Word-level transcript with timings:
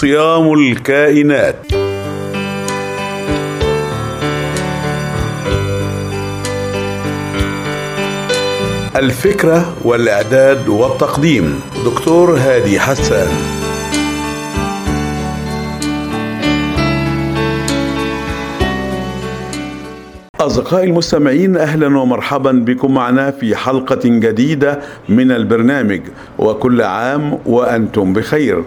صيام 0.00 0.52
الكائنات. 0.52 1.56
الفكرة 8.96 9.76
والإعداد 9.84 10.68
والتقديم 10.68 11.60
دكتور 11.84 12.36
هادي 12.36 12.80
حسان. 12.80 13.28
أصدقائي 20.40 20.84
المستمعين 20.86 21.56
أهلا 21.56 21.98
ومرحبا 21.98 22.52
بكم 22.52 22.94
معنا 22.94 23.30
في 23.30 23.56
حلقة 23.56 24.00
جديدة 24.04 24.80
من 25.08 25.30
البرنامج 25.30 26.00
وكل 26.38 26.82
عام 26.82 27.38
وأنتم 27.46 28.12
بخير. 28.12 28.64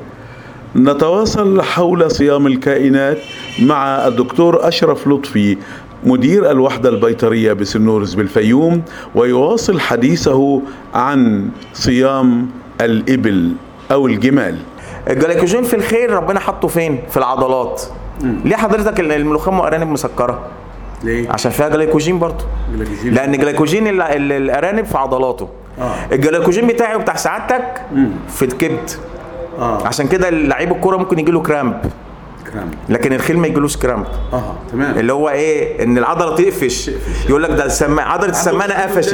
نتواصل 0.76 1.62
حول 1.62 2.12
صيام 2.12 2.48
الكائنات 2.48 3.18
مع 3.62 4.08
الدكتور 4.08 4.68
أشرف 4.68 5.08
لطفي 5.08 5.58
مدير 6.04 6.52
الوحدة 6.52 6.90
البيطرية 6.90 7.54
بسنورز 7.54 8.14
بالفيوم 8.14 8.82
ويواصل 9.16 9.80
حديثه 9.80 10.62
عن 10.94 11.50
صيام 11.73 12.48
الإبل 12.82 13.52
أو 13.92 14.08
الجمال. 14.08 14.58
الجلايكوجين 15.09 15.64
في 15.64 15.76
الخيل 15.76 16.12
ربنا 16.12 16.40
حطه 16.40 16.68
فين؟ 16.68 17.00
في 17.09 17.17
العضلات. 17.17 17.81
ليه 18.45 18.56
حضرتك 18.56 19.00
الملوخية 19.00 19.52
ام 19.52 19.59
ارانب 19.59 19.88
مسكره 19.88 20.40
ليه؟ 21.04 21.30
عشان 21.31 21.52
فيها 21.52 21.70
جلايكوجين 21.70 22.20
برضه. 22.20 22.45
جلايكوجين. 22.75 23.14
لأن 23.14 23.31
جلايكوجين 23.38 23.88
ال- 23.88 24.02
ال- 24.02 24.31
الأرانب 24.31 24.86
في 24.86 24.97
عضلاته. 24.97 25.50
آه. 25.81 25.94
الجلايكوجين 26.12 26.67
بتاعي 26.67 26.95
وبتاع 26.95 27.16
سعادتك 27.16 27.81
في 28.30 28.45
الكبد. 28.45 28.90
آه. 29.60 29.88
عشان 29.88 30.08
كده 30.08 30.30
لعيب 30.30 30.72
الكورة 30.72 30.98
ممكن 30.98 31.20
يجي 31.20 31.32
له 31.32 31.42
cramp. 31.42 31.81
cramp 32.53 32.72
لكن 32.90 33.14
الخيل 33.14 33.38
ما 33.40 33.48
يجيلوش 33.48 33.78
cramp. 33.78 34.06
آه 34.34 34.54
تمام. 34.72 35.00
اللي 35.00 35.14
هو 35.14 35.30
إيه؟ 35.30 35.84
إن 35.84 35.98
العضلة 35.98 36.36
تقفش. 36.36 36.92
يقول 37.30 37.44
لك 37.44 37.50
ده 37.50 37.66
السما... 37.66 38.02
عضلة 38.02 38.30
السمانة 38.30 38.74
قفشت. 38.74 39.14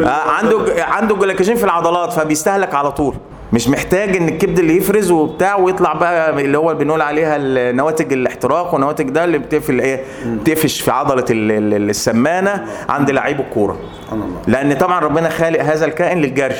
آه 0.00 0.06
عنده 0.30 0.58
عنده 0.78 1.14
جلايكوجين 1.16 1.56
في 1.56 1.64
العضلات 1.64 2.12
فبيستهلك 2.12 2.74
على 2.74 2.92
طول. 2.92 3.14
مش 3.52 3.68
محتاج 3.68 4.16
إن 4.16 4.28
الكبد 4.28 4.58
اللي 4.58 4.76
يفرز 4.76 5.10
وبتاع 5.10 5.56
ويطلع 5.56 5.92
بقى 5.92 6.30
اللي 6.44 6.58
هو 6.58 6.74
بنقول 6.74 7.00
عليها 7.02 7.36
النواتج 7.36 8.12
الاحتراق 8.12 8.74
ونواتج 8.74 9.10
ده 9.10 9.24
اللي 9.24 9.38
بتقفل 9.38 9.80
إيه؟ 9.80 10.00
بتقفش 10.26 10.80
في 10.80 10.90
عضلة 10.90 11.24
ال- 11.30 11.74
ال- 11.74 11.90
السمانة 11.90 12.64
عند 12.88 13.10
لعيب 13.10 13.40
الكورة. 13.40 13.76
سبحان 14.04 14.22
الله. 14.22 14.36
لأن 14.46 14.72
طبعا 14.78 15.00
ربنا 15.00 15.28
خالق 15.28 15.62
هذا 15.62 15.84
الكائن 15.86 16.18
للجري. 16.18 16.54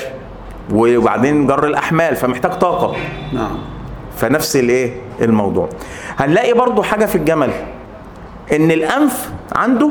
وبعدين 0.71 1.47
جر 1.47 1.67
الأحمال 1.67 2.15
فمحتاج 2.15 2.51
طاقة. 2.51 2.95
نعم. 3.33 3.57
فنفس 4.17 4.55
الإيه؟ 4.55 4.93
الموضوع. 5.21 5.69
هنلاقي 6.17 6.53
برضو 6.53 6.83
حاجة 6.83 7.05
في 7.05 7.15
الجمل 7.15 7.51
إن 8.51 8.71
الأنف 8.71 9.31
عنده 9.55 9.89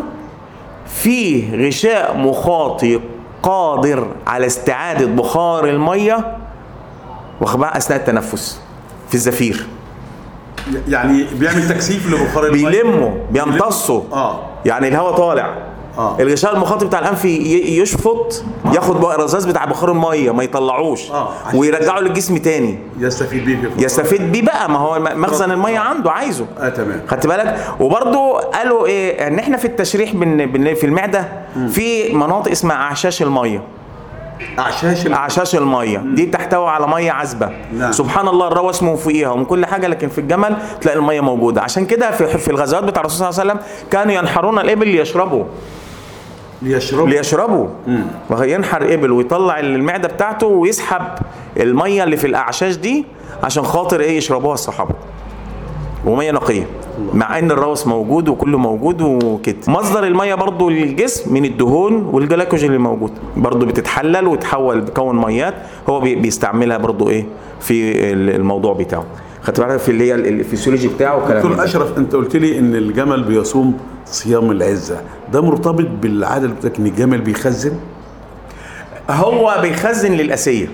فيه 0.86 1.66
غشاء 1.66 2.16
مخاطي 2.16 3.00
قادر 3.42 4.06
على 4.26 4.46
استعادة 4.46 5.06
بخار 5.06 5.68
المية 5.68 6.36
واخد 7.40 7.58
بالك؟ 7.58 7.76
أثناء 7.76 7.98
التنفس 7.98 8.60
في 9.08 9.14
الزفير. 9.14 9.66
يعني 10.88 11.24
بيعمل 11.34 11.68
تكثيف 11.68 12.12
لبخار 12.12 12.46
المية؟ 12.46 12.68
بيلمه؟ 12.68 13.16
بيمتصه. 13.30 14.04
آه. 14.12 14.40
يعني 14.64 14.88
الهواء 14.88 15.16
طالع. 15.16 15.54
آه. 15.98 16.16
الغشاء 16.20 16.54
المخاطي 16.54 16.86
بتاع 16.86 16.98
الأنف 16.98 17.24
يشفط 17.24 18.44
ياخد 18.74 19.00
بقى 19.00 19.14
الرذاذ 19.14 19.48
بتاع 19.48 19.64
بخار 19.64 19.92
المية 19.92 20.30
ما 20.30 20.42
يطلعوش. 20.44 21.10
آه، 21.10 21.28
ويرجعه 21.54 22.00
للجسم 22.00 22.36
تاني. 22.36 22.78
يستفيد 22.98 23.44
بيه 23.44 23.56
في 23.56 23.84
يستفيد 23.84 24.32
بيه 24.32 24.42
بقى. 24.42 24.70
ما 24.70 24.78
هو 24.78 24.98
مخزن 25.14 25.50
المية 25.52 25.78
عنده 25.78 26.10
عايزه. 26.10 26.46
آه 26.60 26.68
تمام. 26.68 27.00
خدت 27.08 27.26
بالك؟ 27.26 27.56
وبرضو 27.80 28.32
قالوا 28.32 28.86
إيه 28.86 29.26
إن 29.26 29.38
إحنا 29.38 29.56
في 29.56 29.64
التشريح 29.64 30.12
بن 30.14 30.46
بن 30.46 30.74
في 30.74 30.86
المعدة 30.86 31.28
في 31.68 32.12
مناطق 32.14 32.50
اسمها 32.50 32.76
أعشاش 32.76 33.22
المية. 33.22 33.62
أعشاش 34.58 35.06
ال- 35.06 35.12
أعشاش 35.12 35.56
المية. 35.56 35.98
دي 35.98 36.26
بتحتوي 36.26 36.68
على 36.68 36.86
مية 36.88 37.12
عذبة. 37.12 37.50
نعم. 37.78 37.92
سبحان 37.92 38.28
الله 38.28 38.48
الروى 38.48 38.70
اسمه 38.70 38.96
فوقيها. 38.96 39.28
ومن 39.30 39.44
كل 39.44 39.66
حاجة 39.66 39.86
لكن 39.86 40.08
في 40.08 40.18
الجمل 40.20 40.56
تلاقي 40.80 40.98
المية 40.98 41.20
موجودة. 41.20 41.62
عشان 41.62 41.86
كده 41.86 42.10
في 42.10 42.38
في 42.38 42.48
الغزوات 42.48 42.84
بتاع 42.84 43.00
الرسول 43.00 43.18
صلى 43.18 43.28
الله 43.28 43.40
عليه 43.40 43.52
وسلم 43.62 43.88
كانوا 43.90 44.12
ينحرون 44.12 44.58
الإبل 44.58 44.88
ليشربوا. 44.88 45.44
ليشرب 46.62 47.08
ليشربوا. 47.08 47.66
ينحر 48.30 48.94
إبل 48.94 49.10
ويطلع 49.12 49.60
المعدة 49.60 50.08
بتاعته 50.08 50.46
ويسحب 50.46 51.02
المية 51.60 52.04
اللي 52.04 52.16
في 52.16 52.26
الأعشاش 52.26 52.76
دي 52.76 53.04
عشان 53.42 53.62
خاطر 53.62 54.00
إيه؟ 54.00 54.16
يشربوها 54.16 54.54
الصحابة. 54.54 54.94
ومية 56.06 56.30
نقية. 56.30 56.66
مع 57.14 57.38
إن 57.38 57.50
الروث 57.50 57.86
موجود 57.86 58.28
وكله 58.28 58.58
موجود 58.58 59.02
وكده. 59.02 59.56
مصدر 59.68 60.04
المية 60.04 60.34
برضو 60.34 60.70
للجسم 60.70 61.34
من 61.34 61.44
الدهون 61.44 61.92
والجلايكوجين 62.12 62.68
اللي 62.68 62.78
موجود. 62.78 63.10
برضو 63.36 63.66
بتتحلل 63.66 64.26
وتحول 64.26 64.84
تكون 64.84 65.16
ميات. 65.16 65.54
هو 65.88 66.00
بي- 66.00 66.14
بيستعملها 66.14 66.76
برضو 66.78 67.08
إيه؟ 67.10 67.24
في 67.60 67.92
الموضوع 68.12 68.72
بتاعه. 68.72 69.04
خدت 69.42 69.60
بالك 69.60 69.76
في 69.78 69.88
اللي 69.88 70.04
هي 70.08 70.14
الفسيولوجي 70.14 70.88
بتاعه 70.88 71.16
والكلام 71.16 71.42
دكتور. 71.42 71.64
أشرف 71.64 71.98
أنت 71.98 72.14
قلت 72.14 72.36
لي 72.36 72.58
إن 72.58 72.74
الجمل 72.74 73.22
بيصوم 73.22 73.78
صيام 74.06 74.50
العزة. 74.50 75.00
ده 75.32 75.40
مرتبط 75.40 75.86
بالعادة 76.02 76.44
اللي 76.44 76.56
بتاعتك 76.56 76.78
إن 76.78 76.86
الجمل 76.86 77.20
بيخزن؟ 77.20 77.72
هو 79.10 79.58
بيخزن 79.62 80.12
للأسية. 80.12 80.68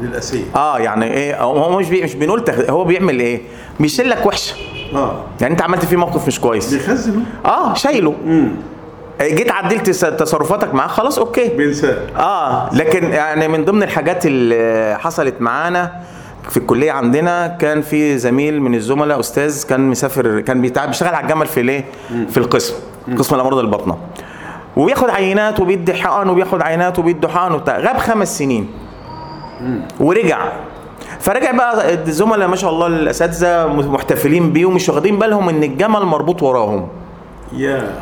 للأسية. 0.00 0.44
آه 0.56 0.78
يعني 0.78 1.04
إيه 1.10 1.42
هو 1.42 1.78
مش 1.78 1.88
بي 1.88 2.02
مش 2.02 2.14
بنقول 2.14 2.44
تخ... 2.44 2.70
هو 2.70 2.84
بيعمل 2.84 3.20
إيه؟ 3.20 3.40
بيشيلك 3.80 4.26
وحشة. 4.26 4.54
آه. 4.94 5.24
يعني 5.40 5.52
أنت 5.52 5.62
عملت 5.62 5.84
فيه 5.84 5.96
موقف 5.96 6.26
مش 6.26 6.40
كويس. 6.40 6.74
بيخزنه؟ 6.74 7.22
آه 7.44 7.74
شايله. 7.74 8.14
جيت 9.22 9.50
عدلت 9.50 9.90
تصرفاتك 9.90 10.74
معاه 10.74 10.88
خلاص 10.88 11.18
أوكي. 11.18 11.48
بينساه. 11.48 11.96
آه 12.16 12.74
لكن 12.74 13.04
يعني 13.04 13.48
من 13.48 13.64
ضمن 13.64 13.82
الحاجات 13.82 14.26
اللي 14.26 14.96
حصلت 15.00 15.34
معانا 15.40 15.92
في 16.50 16.56
الكلية 16.56 16.92
عندنا 16.92 17.46
كان 17.46 17.82
في 17.82 18.18
زميل 18.18 18.62
من 18.62 18.74
الزملاء 18.74 19.20
أستاذ 19.20 19.64
كان 19.66 19.80
مسافر 19.90 20.40
كان 20.40 20.62
بيتع- 20.62 20.84
بيشتغل 20.86 21.14
على 21.14 21.24
الجمل 21.26 21.46
في 21.46 21.60
الإيه؟ 21.60 21.84
في 22.30 22.36
القسم 22.36 22.74
قسم 23.18 23.34
الأمراض 23.34 23.58
الباطنة. 23.58 23.96
وبياخد 24.76 25.10
عينات 25.10 25.60
وبيدي 25.60 25.94
حقن 25.94 26.28
وبياخد 26.28 26.62
عينات 26.62 26.98
وبيدي 26.98 27.28
حقن 27.28 27.52
وبتاع. 27.52 27.78
غاب 27.78 27.96
خمس 27.96 28.38
سنين. 28.38 28.68
ورجع. 30.00 30.38
فرجع 31.20 31.50
بقى 31.50 31.94
الزملاء 31.94 32.48
ما 32.48 32.56
شاء 32.56 32.70
الله 32.70 32.86
الأساتذة 32.86 33.66
محتفلين 33.66 34.52
بيه 34.52 34.66
ومش 34.66 34.88
واخدين 34.88 35.18
بالهم 35.18 35.48
إن 35.48 35.62
الجمل 35.62 36.02
مربوط 36.04 36.42
وراهم. 36.42 36.88
يا 37.52 37.94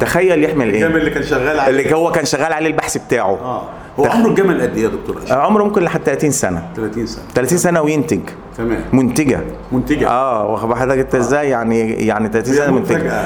تخيل 0.00 0.44
يحمل 0.44 0.70
إيه؟ 0.70 0.86
الجمل 0.86 1.00
اللي 1.00 1.10
كان 1.10 1.22
شغال 1.22 1.60
عليه. 1.60 1.82
اللي 1.82 1.96
هو 1.96 2.12
كان 2.12 2.24
شغال 2.24 2.52
عليه 2.52 2.66
البحث 2.66 2.96
بتاعه. 3.06 3.38
آه. 3.42 3.62
هو 4.00 4.04
عمره 4.06 4.28
الجمل 4.28 4.62
قد 4.62 4.76
إيه 4.76 4.82
يا 4.84 4.88
دكتور 4.88 5.18
اشرف 5.18 5.32
عمره 5.38 5.64
ممكن 5.64 5.82
لحد 5.82 6.00
30 6.02 6.30
سنة. 6.30 6.68
30 6.76 7.06
سنة. 7.06 7.24
30 7.34 7.58
سنة 7.58 7.80
وينتج. 7.82 8.20
تمام. 8.58 8.84
منتجة. 8.92 9.40
منتجة. 9.72 10.08
آه 10.08 10.46
واخد 10.46 10.74
حضرتك 10.74 10.98
أنت 10.98 11.14
إزاي 11.14 11.48
يعني 11.50 11.90
يعني 12.06 12.28
30 12.28 12.54
سنة 12.54 12.66
بيموت 12.66 12.80
منتجة؟ 12.80 12.98
فجأة. 12.98 13.24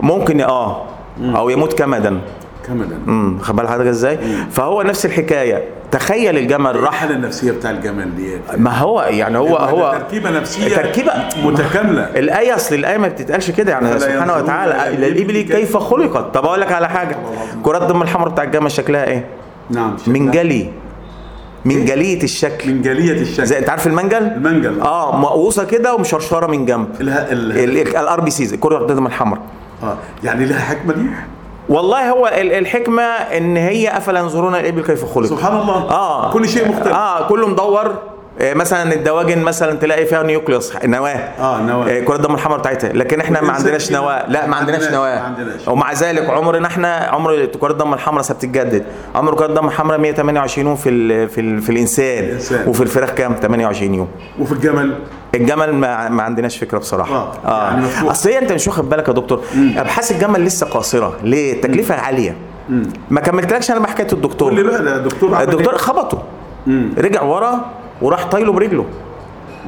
ممكن 0.00 0.40
آه. 0.40 0.82
أو 1.20 1.48
يموت 1.48 1.72
كمدا. 1.78 2.20
كمدا. 2.68 2.98
امم 3.08 3.38
واخد 3.38 3.56
بال 3.56 3.68
حضرتك 3.68 3.86
إزاي؟ 3.88 4.18
فهو 4.50 4.82
نفس 4.82 5.06
الحكاية. 5.06 5.64
تخيل 5.90 6.38
الجمل 6.38 6.80
راح 6.80 6.92
الحالة 6.92 7.14
النفسية 7.14 7.52
بتاع 7.52 7.70
الجمل 7.70 8.16
دي. 8.16 8.36
ما 8.56 8.70
هو 8.78 9.02
يعني 9.02 9.38
هو 9.38 9.56
هو 9.56 9.92
تركيبة 9.92 10.30
نفسية 10.30 10.76
تركيبة 10.76 11.12
متكاملة. 11.44 12.02
الايه 12.02 12.54
اصل 12.54 12.74
الايه 12.74 12.98
ما 12.98 13.08
بتتقالش 13.08 13.50
كده 13.50 13.72
يعني. 13.72 13.98
سبحانه 14.00 14.36
وتعالى 14.36 14.88
الابل 14.88 15.40
كيف 15.40 15.76
خلقت؟ 15.76 16.34
طب 16.34 16.44
أقول 16.44 16.60
لك 16.60 16.72
على 16.72 16.88
حاجة. 16.88 17.16
كرات 17.62 17.82
الدم 17.82 18.02
الحمراء 18.02 18.28
بتاع 18.32 18.44
الجمل 18.44 18.70
شكلها 18.70 19.04
إيه؟ 19.04 19.24
نعم 19.70 19.96
من 20.06 20.30
جلي 20.30 20.70
من 21.64 21.84
جليه 21.84 22.22
الشكل. 22.22 22.74
من 22.74 22.82
جاليه 22.82 23.12
الشكل. 23.22 23.46
زي 23.46 23.58
انت 23.58 23.70
عارف 23.70 23.86
المنجل؟ 23.86 24.16
المنجل. 24.22 24.80
آه. 24.80 25.16
مقوصه 25.20 25.64
كده 25.64 25.94
ومشرشرة 25.94 26.46
من 26.46 26.66
جنب. 26.66 26.86
ال 27.00 28.20
RBCs 28.20 28.54
كره 28.54 28.78
الدم 28.78 29.06
الحمراء. 29.06 29.42
آه 29.82 29.96
يعني 30.24 30.44
لها 30.44 30.60
حكمة 30.60 30.94
دي؟ 30.94 31.06
والله 31.68 32.10
هو 32.10 32.26
ال- 32.26 32.52
الحكمة 32.52 33.02
إن 33.02 33.56
هي 33.56 33.96
أفلا 33.96 34.20
ينظرون 34.20 34.54
الإبل 34.54 34.82
كيف 34.82 35.04
خلقت. 35.14 35.28
سبحان 35.28 35.52
الله. 35.56 35.74
آه. 35.90 36.32
كل 36.32 36.48
شيء 36.48 36.68
مختلف. 36.68 36.92
آه 36.94 37.28
كله 37.28 37.48
مدور. 37.48 37.86
آه، 37.86 38.13
مثلا 38.40 38.92
الدواجن 38.94 39.38
مثلا 39.42 39.78
تلاقي 39.78 40.06
فيها 40.06 40.22
نيوكليوس 40.22 40.76
نواة. 40.84 41.10
آه، 41.10 41.62
نواة. 41.62 41.88
آه، 41.88 42.00
كره 42.00 42.16
الدم 42.16 42.34
الحمراء 42.34 42.58
بتاعتها. 42.58 42.92
لكن 42.92 43.20
إحنا 43.20 43.40
ما 43.40 43.52
عندناش 43.52 43.92
نواة. 43.92 44.30
لا 44.30 44.46
ما 44.46 44.56
عندناش 44.56 44.90
نواة. 44.90 45.34
ومع 45.66 45.92
ذلك 45.92 46.30
عمرنا 46.30 46.66
إحنا 46.66 46.96
عمر 46.96 47.44
كره 47.44 47.72
الدم 47.72 47.94
الحمراء 47.94 48.22
بتتجدد 48.32 48.84
عمر 49.14 49.34
كره 49.34 49.46
الدم 49.46 49.66
الحمراء 49.66 49.98
128 49.98 50.66
يوم 50.66 50.76
في 50.76 50.88
ال 50.88 51.28
في 51.28 51.40
ال 51.40 51.60
في 51.62 51.70
الإنسان. 51.72 52.24
الإنسان. 52.24 52.68
وفي 52.68 52.82
الفراخ 52.82 53.10
كام؟ 53.10 53.34
28 53.42 53.94
يوم. 53.94 54.08
وفي 54.38 54.52
الجمل؟ 54.52 54.94
الجمل 55.34 55.74
ما, 55.74 56.08
ما 56.08 56.22
عندناش 56.22 56.56
فكرة 56.58 56.78
بصراحة. 56.78 57.14
آه، 57.14 57.32
آه, 57.46 57.64
يعني 57.70 57.82
مفتوح. 57.84 58.10
أصل 58.10 58.28
هي 58.28 58.38
أنت 58.38 58.52
مش 58.52 58.68
واخد 58.68 58.88
بالك 58.88 59.08
يا 59.08 59.12
دكتور؟ 59.12 59.42
أبحاث 59.76 60.12
الجمل 60.12 60.44
لسه 60.44 60.66
قاصرة. 60.66 61.16
ليه؟ 61.22 61.52
التكلفه 61.52 61.94
عالية. 61.94 62.36
ما 63.10 63.20
كملتلكش 63.20 63.70
أنا 63.70 63.80
بحكاية 63.80 64.12
الدكتور. 64.12 64.50
قول 64.50 64.56
لي 64.56 64.62
بقى 64.62 64.82
ده 64.84 64.98
دكتور 64.98 65.34
عمل 65.34 65.44
الدكتور 65.44 65.72
إيه؟ 65.72 65.78
خبطه. 65.78 66.22
رجع 66.98 67.22
ورا. 67.22 67.83
وراح 68.02 68.24
طايله 68.26 68.52
برجله. 68.52 68.84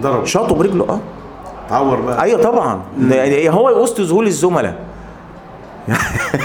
ضرب 0.01 0.25
شاطه 0.25 0.55
برجله 0.55 0.85
آه. 0.89 1.01
تعور 1.71 2.01
بقى. 2.01 2.23
أيوه 2.23 2.43
طبعا. 2.43 2.81
ده- 2.99 3.51
هو 3.51 3.83
وسط 3.83 4.01
ذهول 4.01 4.27
الزملاء. 4.27 4.75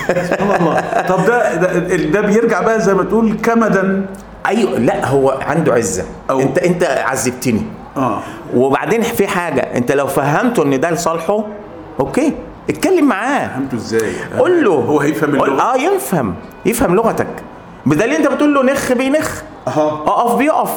سبحان 0.08 0.62
الله. 0.62 0.82
طب 1.10 1.26
ده 1.26 1.56
ده, 1.56 1.96
ده 1.96 2.22
بيرجع 2.22 2.62
بقى 2.62 2.82
زي 2.82 2.94
ما 2.94 3.04
تقول 3.04 3.34
كمدا. 3.44 4.06
أيوه. 4.48 4.80
لا 4.80 5.06
هو 5.08 5.30
عنده 5.42 5.74
عزة. 5.74 6.04
أو- 6.30 6.32
انت 6.32 6.58
أنت 6.58 6.84
عذبتني. 6.84 7.62
آه. 7.98 8.20
وبعدين 8.56 9.02
في 9.02 9.28
حاجة 9.28 9.62
أنت 9.62 9.92
لو 9.92 10.08
فهمته 10.08 10.64
إن 10.64 10.80
ده 10.80 10.92
لصالحه 10.92 11.44
أوكي. 12.00 12.34
اتكلم 12.70 13.06
معاه. 13.08 13.48
فهمته 13.48 13.76
إزاي؟ 13.76 14.12
قول 14.40 14.64
له. 14.64 14.72
هو 14.72 15.00
هيفهم 15.00 15.30
اللغة. 15.30 15.62
آه 15.62 15.76
يفهم. 15.76 16.36
يفهم 16.66 16.96
لغتك. 16.96 17.28
بدليل 17.86 18.16
أنت 18.16 18.28
بتقول 18.28 18.54
له 18.54 18.64
نخ 18.64 18.92
بينخ. 18.94 19.42
أها. 19.68 19.88
أقف 20.08 20.36
بيقف 20.36 20.72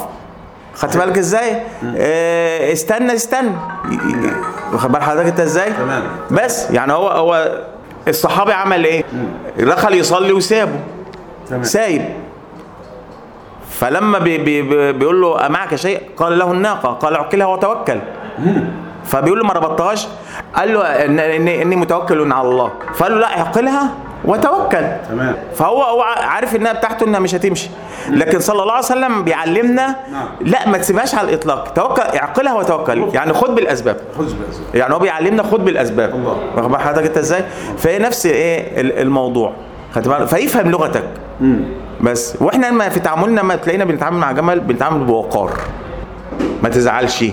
خدت 0.77 0.97
بالك 0.97 1.19
إزاي؟ 1.19 1.63
آه 1.97 2.73
استنى 2.73 3.15
استنى 3.15 3.51
واخد 4.73 4.93
بال 4.93 5.03
حضرتك 5.03 5.27
انت 5.27 5.41
إزاي؟ 5.41 5.73
تمام. 5.73 6.03
بس 6.31 6.71
يعني 6.71 6.93
هو 6.93 7.09
هو 7.09 7.59
الصحابي 8.09 8.53
عمل 8.53 8.85
إيه؟ 8.85 9.05
دخل 9.59 9.95
يصلي 9.95 10.33
وسابه 10.33 10.79
تمام. 11.49 11.63
سايب 11.63 12.03
فلما 13.71 14.19
بي 14.19 14.39
بي 14.39 14.63
بي 14.63 14.93
بيقول 14.93 15.21
له 15.21 15.47
أمعك 15.47 15.75
شيء؟ 15.75 16.01
قال 16.17 16.39
له 16.39 16.53
الناقة 16.53 16.89
قال 16.93 17.17
عقلها 17.17 17.47
وتوكل 17.47 17.99
فبيقول 19.05 19.39
له 19.39 19.45
ما 19.47 19.53
ربطتهاش 19.53 20.09
قال 20.55 20.75
له 20.75 20.81
إن 20.83 21.19
إني, 21.19 21.63
إني 21.63 21.77
متوكل 21.77 22.33
على 22.33 22.49
الله 22.49 22.73
فقال 22.95 23.13
له 23.13 23.19
لا 23.21 23.29
عقلها 23.29 23.91
وتوكل. 24.25 24.83
تمام. 25.09 25.35
فهو 25.55 25.83
هو 25.83 26.03
عارف 26.03 26.57
إنها 26.57 26.73
بتاعته 26.73 27.05
إنها 27.05 27.21
مش 27.21 27.35
هتمشي. 27.35 27.69
لكن 28.11 28.41
صلى 28.41 28.63
الله 28.63 28.73
عليه 28.75 28.85
وسلم 28.85 29.25
بيعلمنا 29.25 29.87
نعم. 30.13 30.27
لا 30.41 30.69
ما 30.69 30.79
تسيبهاش 30.79 31.15
على 31.15 31.29
الإطلاق. 31.29 31.73
توكل 31.73 32.03
اعقلها 32.03 32.55
وتوكل. 32.55 33.09
يعني 33.15 33.33
خد 33.33 33.55
بالأسباب. 33.55 33.97
خذ 34.19 34.25
بالأسباب. 34.25 34.75
يعني 34.75 34.95
هو 34.95 34.99
بيعلمنا 34.99 35.43
خد 35.43 35.65
بالأسباب. 35.65 36.15
الله. 36.15 36.37
واخد 36.57 36.69
بال 36.71 36.81
حضرتك 36.81 37.07
أنت 37.07 37.19
إزاي؟ 37.19 37.45
فهي 37.79 37.99
نفس 37.99 38.27
إيه؟ 38.27 38.81
ال- 38.81 38.99
الموضوع. 38.99 39.53
خدت 39.95 40.09
بالك؟ 40.09 40.25
فيفهم 40.25 40.71
لغتك. 40.71 41.05
بس. 42.01 42.37
وإحنا 42.41 42.67
لما 42.67 42.89
في 42.89 43.01
تعاملنا 43.01 43.43
ما 43.43 43.57
تلاقينا 43.57 43.85
بنتعامل 43.85 44.17
مع 44.19 44.33
جمل 44.33 44.61
بنتعامل 44.61 45.05
بوقار. 45.05 45.51
ما 46.63 46.69
تزعلش. 46.69 47.25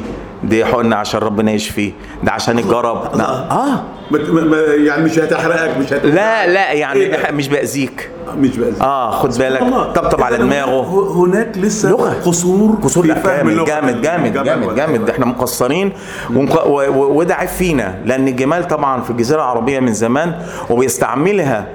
دي 0.44 0.66
حقنة 0.66 0.96
عشان 0.96 1.20
ربنا 1.20 1.52
يشفي 1.52 1.92
ده 2.24 2.32
عشان 2.32 2.60
الجرب. 2.60 3.16
لا. 3.16 3.52
آه. 3.52 3.84
ما- 4.12 4.58
يعني 4.58 5.04
مش 5.04 5.20
هتحرقك 5.20 5.78
مش 5.78 5.94
هت... 5.94 6.06
لا 6.06 6.48
لا 6.48 6.72
يعني 6.72 7.00
إيه؟ 7.00 7.32
مش 7.32 7.48
بأذيك. 7.48 8.10
مش 8.38 8.58
بقى 8.58 8.70
آه 8.82 9.12
خد 9.12 9.38
بالك. 9.38 9.60
طبطب 9.96 10.24
على 10.24 10.38
دماغه. 10.38 10.82
هناك- 11.26 11.58
لسه 11.58 11.90
لغة. 11.90 12.14
قصور 12.26 12.76
قصور. 12.84 13.04
في 13.04 13.10
لا 13.10 13.16
فهم 13.16 13.34
جامد 13.48 13.52
اللغة. 13.52 13.66
جامد 13.66 14.02
جامد 14.02 14.34
جامد. 14.34 14.76
جامد 14.76 15.10
إحنا 15.10 15.26
مقصرين. 15.26 15.92
ومق- 16.36 16.68
و- 16.68 16.90
و- 16.90 17.18
وده 17.20 17.36
عيب 17.36 17.50
فينا. 17.50 17.96
لأن 18.06 18.28
الجمال 18.28 18.68
طبعا 18.68 19.02
في 19.02 19.10
الجزيرة 19.10 19.38
العربية 19.40 19.80
من 19.80 19.94
زمان 19.94 20.34
وبيستعملها 20.70 21.68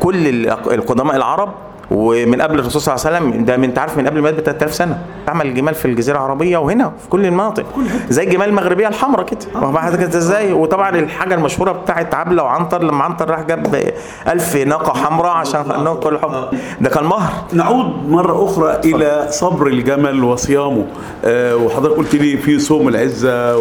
كل 0.00 0.28
ال- 0.28 0.50
القدماء 0.50 1.16
العرب 1.16 1.54
ومن 1.90 2.42
قبل 2.42 2.58
الرسول 2.58 2.82
صلى 2.82 2.94
الله 2.94 3.06
عليه 3.06 3.16
وسلم 3.28 3.44
ده 3.44 3.56
من 3.56 3.64
انت 3.64 3.78
عارف 3.78 3.98
من 3.98 4.06
قبل 4.06 4.20
ما 4.20 4.30
ب 4.30 4.40
3000 4.40 4.74
سنة 4.74 4.98
عمل 5.28 5.46
الجمال 5.46 5.74
في 5.74 5.84
الجزيرة 5.84 6.16
العربية 6.16 6.58
وهنا 6.58 6.92
في 7.02 7.08
كل 7.08 7.26
المناطق 7.26 7.64
زي 8.08 8.24
الجمال 8.24 8.48
المغربية 8.48 8.88
الحمراء 8.88 9.26
كده. 9.26 9.38
واخد 9.54 9.72
بال 9.72 9.78
حضرتك 9.78 10.02
انت 10.02 10.14
إزاي؟ 10.14 10.52
وطبعا 10.52 10.90
الحاجة 10.98 11.34
المشهورة 11.34 11.72
بتاعت 11.72 12.14
عبلة 12.14 12.42
وعنتر 12.42 12.82
لما 12.84 13.04
عنتر 13.04 13.30
راح 13.30 13.42
جاب 13.42 13.92
ألف 14.28 14.56
ناقة 14.56 14.92
حمراء 15.04 15.32
عشان 15.32 15.70
إنهم 15.70 15.96
كل 15.96 16.18
حب 16.18 16.58
ده 16.80 16.90
كان 16.90 17.04
مهر. 17.04 17.32
نعود 17.52 18.08
مرة 18.08 18.44
أخرى 18.44 18.80
إلى 18.84 19.26
صبر 19.30 19.66
الجمل 19.66 20.24
وصيامه. 20.24 20.84
آه 21.24 21.56
وحضرتك 21.56 21.96
قلت 21.96 22.14
لي 22.14 22.36
في 22.36 22.58
صوم 22.58 22.88
العزة 22.88 23.56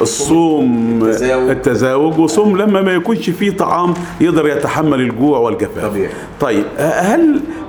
والصوم 0.00 1.00
التزاوج. 1.02 1.50
التزاوج 1.50 2.18
وصوم 2.18 2.56
لما 2.56 2.82
ما 2.82 2.92
يكونش 2.92 3.30
فيه 3.30 3.56
طعام 3.56 3.94
يقدر 4.20 4.48
يتحمل 4.48 5.00
الجوع 5.00 5.38
والجفاف. 5.38 5.84
طبيعي. 5.84 6.10
طيب 6.40 6.64
آه، 6.78 7.14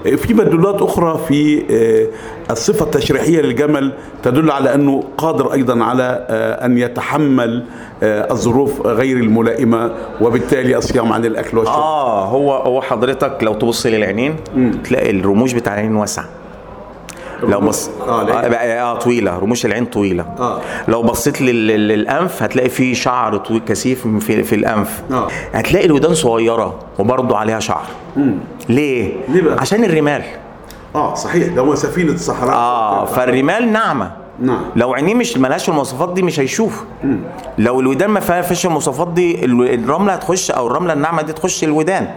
هل 0.05 0.17
في 0.17 0.33
مدلولات 0.33 0.81
أخرى 0.81 1.19
في 1.27 1.63
آه، 1.71 2.51
الصفة 2.51 2.85
التشريحية 2.85 3.41
للجمل 3.41 3.93
تدل 4.23 4.51
على 4.51 4.75
أنه 4.75 5.03
قادر 5.17 5.53
أيضا 5.53 5.83
على 5.83 6.25
آه، 6.29 6.65
أن 6.65 6.77
يتحمل 6.77 7.63
آه، 8.03 8.31
الظروف 8.31 8.87
غير 8.87 9.17
الملائمة 9.17 9.91
وبالتالي 10.21 10.77
الصيام 10.77 11.13
عن 11.13 11.25
الأكل 11.25 11.57
والشرب. 11.57 11.75
آه 11.75 12.25
هو 12.25 12.53
هو 12.53 12.81
حضرتك 12.81 13.37
لو 13.41 13.53
تبص 13.53 13.85
للعينين 13.85 14.35
تلاقي 14.83 15.09
الرموش 15.09 15.53
بتاع 15.53 15.73
العين 15.73 15.95
واسعه 15.95 16.25
لو 17.43 17.59
بص 17.59 17.89
آه،. 18.07 18.21
آه, 18.29 18.53
آه 18.53 18.99
طويلة 18.99 19.37
رموش 19.39 19.65
العين 19.65 19.85
طويلة. 19.85 20.25
آه. 20.39 20.61
لو 20.87 21.01
بصيت 21.03 21.41
لل- 21.41 21.67
لل- 21.67 21.87
للأنف 21.87 22.43
هتلاقي 22.43 22.69
فيه 22.69 22.93
شعر 22.93 23.37
طويل 23.37 23.61
كثيف 23.67 24.07
في, 24.07 24.43
في 24.43 24.55
الأنف. 24.55 25.01
آه. 25.11 25.27
هتلاقي 25.53 25.85
الودان 25.85 26.13
صغيرة 26.13 26.75
وبرضه 26.99 27.37
عليها 27.37 27.59
شعر. 27.59 27.85
ليه؟ 28.69 29.13
ليه 29.29 29.41
بقى؟ 29.41 29.59
عشان 29.59 29.83
الرمال. 29.83 30.23
آه 30.95 31.13
صحيح. 31.15 31.47
ده 31.53 31.61
هو 31.61 31.75
سفينة 31.75 32.11
الصحراء 32.13 32.53
آه 32.53 33.05
فالرمال 33.05 33.71
ناعمة. 33.71 34.11
نعم. 34.39 34.61
لو 34.75 34.93
عينيه 34.93 35.15
مش 35.15 35.37
ملهاش 35.37 35.69
المواصفات 35.69 36.13
دي 36.13 36.21
مش 36.21 36.39
هيشوف. 36.39 36.83
لو 37.57 37.79
الودان 37.79 38.09
ما 38.09 38.19
فيهاش 38.19 38.65
المواصفات 38.65 39.07
دي 39.07 39.45
ال- 39.45 39.73
الرملة 39.83 40.13
هتخش 40.13 40.51
أو 40.51 40.67
الرملة 40.67 40.93
الناعمة 40.93 41.21
دي 41.21 41.33
تخش 41.33 41.63
الودان. 41.63 42.07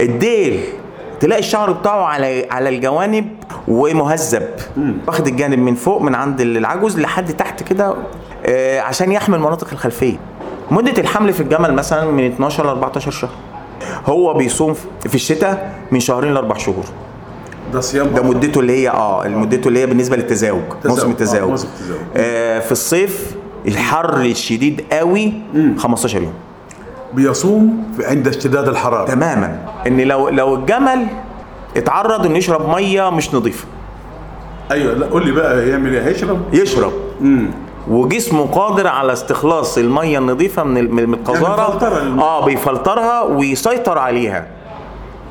الديل 0.00 0.60
تلاقي 1.20 1.38
الشعر 1.40 1.72
بتاعه 1.72 2.04
على 2.04 2.46
على 2.50 2.68
الجوانب 2.68 3.28
ومهذب. 3.68 4.48
واخد 5.06 5.26
الجانب 5.26 5.58
من 5.58 5.74
فوق 5.74 6.02
من 6.02 6.14
عند 6.14 6.40
العجوز 6.40 6.98
لحد 7.00 7.32
تحت 7.36 7.62
كده 7.62 7.94
آه، 8.46 8.80
عشان 8.80 9.12
يحمي 9.12 9.36
المناطق 9.36 9.68
الخلفية. 9.72 10.16
مدة 10.70 11.02
الحمل 11.02 11.32
في 11.32 11.40
الجمل 11.40 11.74
مثلا 11.74 12.10
من 12.10 12.26
12 12.26 12.64
ل 12.66 12.68
14 12.68 13.10
شهر. 13.10 13.30
هو 14.06 14.34
بيصوم 14.34 14.74
في 15.08 15.14
الشتاء 15.14 15.74
من 15.92 16.00
شهرين 16.00 16.34
لأربع 16.34 16.56
شهور. 16.56 16.84
ده 17.72 17.80
صيام 17.80 18.14
ده 18.14 18.22
مدته 18.22 18.60
اللي 18.60 18.72
هي 18.82 18.88
آه 18.90 19.28
مدته 19.28 19.68
اللي 19.68 19.80
هي 19.80 19.86
بالنسبة 19.86 20.16
للتزاوج 20.16 20.60
تزاوج. 20.82 20.88
موسم 20.98 21.06
آه، 21.08 21.10
التزاوج. 21.12 21.50
موسم 21.50 21.68
التزاوج. 21.74 22.00
آه 22.16 22.58
في 22.58 22.72
الصيف 22.72 23.34
الحر 23.68 24.16
الشديد 24.20 24.84
قوي 24.92 25.32
15 25.78 26.22
يوم. 26.22 26.32
بيصوم 27.14 27.84
عند 28.00 28.28
اشتداد 28.28 28.68
الحرارة. 28.68 29.06
تماما. 29.06 29.58
إن 29.86 30.00
لو 30.00 30.28
لو 30.28 30.54
الجمل 30.54 31.06
اتعرض 31.76 32.26
إنه 32.26 32.38
يشرب 32.38 32.68
مية 32.68 33.10
مش 33.10 33.34
نظيفة. 33.34 33.66
أيوه 34.70 34.94
لا 34.94 35.06
قول 35.06 35.26
لي 35.26 35.32
بقى 35.32 35.68
يعمل 35.68 35.94
إيه؟ 35.94 36.02
هيشرب؟ 36.08 36.40
يشرب. 36.52 36.92
وجسمه 37.90 38.46
قادر 38.46 38.86
على 38.86 39.12
استخلاص 39.12 39.78
المية 39.78 40.18
النظيفة 40.18 40.62
من 40.62 40.94
من 40.94 41.14
القذارة 41.14 41.98
المية. 41.98 42.22
آه 42.22 42.44
بيفلترها 42.44 43.22
ويسيطر 43.22 43.98
عليها 43.98 44.46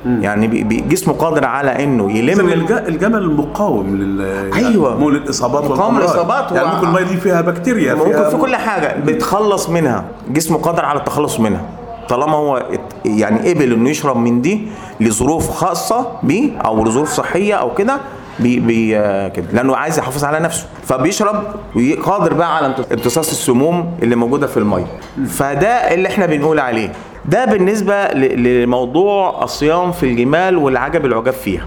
يعني 0.05 0.47
بي- 0.47 0.63
بي- 0.63 0.81
جسمه 0.81 1.13
قادر 1.13 1.45
على 1.45 1.83
إنه 1.83 2.11
يلم 2.11 2.49
الجمل 2.87 3.35
مقاوم 3.35 3.95
لل 3.95 4.21
أيوة. 4.53 4.89
مقاوم 4.97 5.11
للاصابات 5.13 5.63
مقاوم 5.63 5.79
والأمراض. 5.95 6.01
للإصابات 6.03 6.51
يعني 6.51 6.67
ممكن 6.75 6.87
الميه 6.87 7.03
دي 7.03 7.17
فيها 7.17 7.41
بكتيريا 7.41 7.93
ممكن 7.93 8.11
فيها 8.11 8.29
في 8.29 8.37
كل 8.37 8.55
حاجة 8.55 8.95
بيتخلص 8.99 9.69
منها 9.69 10.05
جسمه 10.29 10.57
قادر 10.57 10.85
على 10.85 10.99
التخلص 10.99 11.39
منها 11.39 11.61
طالما 12.09 12.33
هو 12.35 12.63
يعني 13.05 13.53
قبل 13.53 13.73
إنه 13.73 13.89
يشرب 13.89 14.17
من 14.17 14.41
دي 14.41 14.67
لظروف 14.99 15.49
خاصة 15.49 16.07
بيه 16.23 16.57
أو 16.57 16.83
لظروف 16.85 17.09
صحية 17.09 17.53
أو 17.53 17.73
كده 17.73 17.97
بي 18.41 18.59
بي 18.59 18.97
آه 18.97 19.27
كده. 19.27 19.45
لأنه 19.53 19.75
عايز 19.75 19.99
يحافظ 19.99 20.23
على 20.23 20.39
نفسه. 20.39 20.65
فبيشرب 20.87 21.43
وقادر 21.75 22.33
بقى 22.33 22.55
على 22.57 22.67
امتص- 22.75 22.91
امتصاص 22.91 23.29
السموم 23.31 23.97
اللي 24.03 24.15
موجودة 24.15 24.47
في 24.47 24.57
المية. 24.57 24.85
فده 25.27 25.67
اللي 25.67 26.07
إحنا 26.07 26.25
بنقول 26.25 26.59
عليه. 26.59 26.91
ده 27.25 27.45
بالنسبة 27.45 28.07
لموضوع 28.13 29.43
الصيام 29.43 29.91
في 29.91 30.03
الجمال 30.03 30.57
والعجب 30.57 31.05
العجاب 31.05 31.33
فيها. 31.33 31.65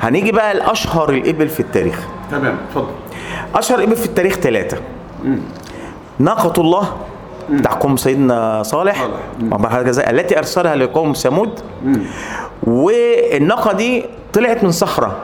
هنيجي 0.00 0.32
بقى 0.32 0.54
لأشهر 0.54 1.10
الإبل 1.10 1.48
في 1.48 1.60
التاريخ. 1.60 2.00
تمام 2.30 2.56
اتفضل. 2.68 2.86
أشهر 3.54 3.82
إبل 3.82 3.96
في 3.96 4.06
التاريخ 4.06 4.34
ثلاثة 4.36 4.76
ناقة 6.18 6.60
الله 6.60 6.96
بتاع 7.50 7.72
قوم 7.72 7.96
سيدنا 7.96 8.62
صالح. 8.62 9.08
التي 10.10 10.38
أرسلها 10.38 10.76
لقوم 10.76 11.12
ثمود. 11.12 11.60
والناقة 12.62 13.72
دي 13.72 14.04
طلعت 14.32 14.64
من 14.64 14.70
صخرة. 14.70 15.16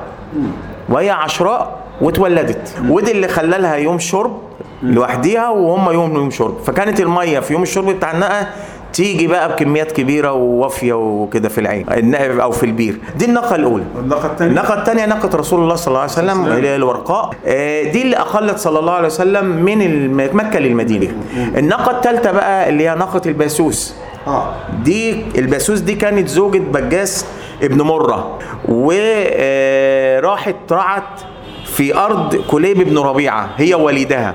وهي 0.88 1.10
عشراء 1.10 1.78
واتولدت. 2.00 2.74
ودي 2.88 3.10
اللي 3.10 3.28
خلى 3.28 3.58
لها 3.58 3.74
يوم 3.74 3.98
شرب 3.98 4.38
لوحديها 4.82 5.48
وهم 5.48 5.90
يوم 5.92 6.14
يوم 6.14 6.30
شرب. 6.30 6.58
فكانت 6.66 7.00
المية 7.00 7.40
في 7.40 7.52
يوم 7.52 7.62
الشرب 7.62 7.86
بتاع 7.90 8.12
الناقه 8.12 8.46
تيجي 8.92 9.26
بقى 9.26 9.48
بكميات 9.48 9.92
كبيرة 9.92 10.32
ووافية 10.32 10.92
وكده 10.92 11.48
في 11.48 11.60
العين 11.60 12.14
أو 12.14 12.50
في 12.50 12.66
البير. 12.66 12.98
دي 13.16 13.24
الناقه 13.24 13.54
الأولى. 13.54 13.84
الناقه 13.98 14.26
الثانية 14.26 14.50
الناقة 14.50 14.80
الثانية 14.80 15.06
ناقة 15.06 15.38
رسول 15.38 15.60
الله 15.60 15.74
صلى 15.74 15.88
الله 15.88 16.00
عليه 16.00 16.12
وسلم. 16.12 16.46
اللي 16.46 16.68
هي 16.68 16.76
الورقاء. 16.76 17.30
آه، 17.46 17.82
دي 17.82 18.02
اللي 18.02 18.16
أقلت 18.16 18.58
صلى 18.58 18.78
الله 18.78 18.92
عليه 18.92 19.06
وسلم 19.06 19.44
من 19.44 20.14
مكة 20.36 20.58
للمدينة. 20.58 21.12
الناقة 21.56 21.96
الثالثة 21.96 22.32
بقى 22.32 22.68
اللي 22.68 22.88
هي 22.88 22.94
ناقة 22.94 23.20
الباسوس. 23.26 23.94
آه. 24.26 24.54
دي 24.84 25.24
الباسوس 25.38 25.78
دي 25.78 25.94
كانت 25.94 26.28
زوجة 26.28 26.58
جساس 26.58 27.26
ابن 27.62 27.82
مرة. 27.82 28.38
وراحت 28.68 30.56
رعت 30.72 31.20
في 31.64 31.96
أرض 31.96 32.36
كليب 32.36 32.82
بن 32.82 32.98
ربيعة 32.98 33.48
هي 33.56 33.74
وليدها 33.74 34.34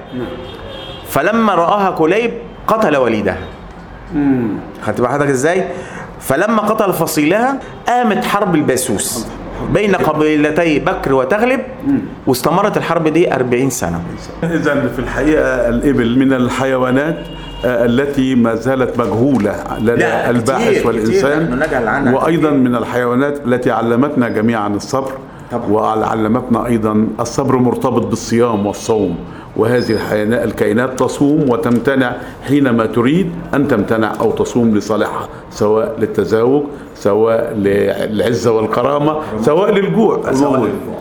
فلما 1.08 1.56
رآها 1.56 1.92
كليب 1.92 2.32
قتل 2.68 2.98
وليدها 2.98 3.38
خدت 4.82 5.02
بال 5.02 5.08
حضرتك 5.10 5.30
إزاي؟ 5.30 5.68
فلما 6.20 6.62
قتل 6.62 6.94
فصيلها 6.94 7.60
قامت 7.88 8.26
حرب 8.26 8.56
الباسوس 8.56 9.28
بين 9.74 9.96
قبيلتي 9.96 10.80
بكر 10.80 11.14
وتغلب 11.14 11.62
واستمرت 12.28 12.78
الحرب 12.78 13.08
دي 13.08 13.34
40 13.34 13.70
سنة. 13.70 14.02
إذا 14.44 14.88
في 14.96 15.00
الحقيقة 15.00 15.70
الإبل 15.70 16.20
من 16.20 16.34
الحيوانات 16.34 17.18
التي 17.66 18.36
ما 18.36 18.56
زالت 18.56 19.00
مجهولة 19.00 19.56
لدى 19.80 20.06
الباحث 20.30 20.70
كتير، 20.70 20.88
والإنسان 20.88 21.60
كتير 21.64 22.16
وأيضا 22.16 22.50
من 22.50 22.76
الحيوانات 22.76 23.46
التي 23.46 23.72
علمتنا 23.72 24.30
جميعا 24.30 24.68
الصبر 24.68 25.12
طبعا. 25.52 25.70
وعلمتنا 25.72 26.66
أيضا 26.66 27.08
الصبر 27.20 27.56
مرتبط 27.58 28.06
بالصيام 28.06 28.66
والصوم 28.66 29.16
وهذه 29.58 29.98
الكائنات 30.44 31.00
تصوم 31.00 31.50
وتمتنع 31.50 32.16
حينما 32.48 32.86
تريد 32.86 33.32
أن 33.54 33.68
تمتنع 33.68 34.14
أو 34.20 34.32
تصوم 34.32 34.78
لصالحها 34.78 35.28
سواء 35.52 35.96
للتزاوج 36.00 36.64
سواء 36.96 37.54
للعزة 37.58 38.52
والكرامة 38.52 39.16
سواء 39.42 39.72
للجوع 39.72 40.34
سواء. 40.34 40.60
للجوع. 40.60 40.98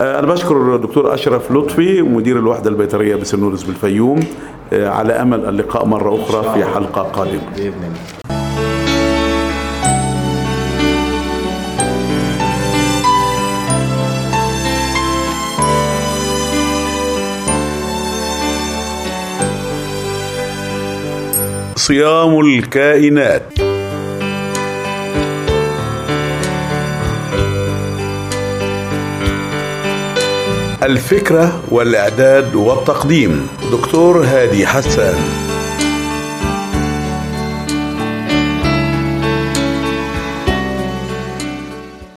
آه، 0.00 0.18
أنا 0.18 0.26
بشكر 0.26 0.74
الدكتور 0.74 1.14
أشرف 1.14 1.52
لطفي 1.52 2.02
مدير 2.02 2.38
الوحدة 2.38 2.70
البيطرية 2.70 3.16
بسنورس 3.16 3.62
بالفيوم 3.62 4.20
آه، 4.72 4.88
على 4.88 5.12
أمل 5.12 5.44
اللقاء 5.44 5.86
مرة 5.86 6.14
أخرى 6.22 6.54
في 6.54 6.64
حلقة 6.64 7.02
قادمة. 7.02 7.50
باذن 7.56 7.66
الله 7.66 8.24
صيام 21.76 22.40
الكائنات. 22.40 23.73
الفكرة 30.84 31.60
والإعداد 31.70 32.54
والتقديم. 32.54 33.48
دكتور 33.72 34.24
هادي 34.24 34.66
حسان. 34.66 35.53